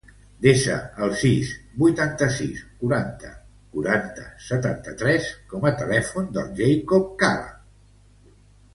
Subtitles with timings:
[0.43, 0.77] Desa
[1.07, 1.51] el sis,
[1.83, 3.31] vuitanta-sis, quaranta,
[3.77, 7.59] quaranta, setanta-tres com a telèfon del Jacobo Cala.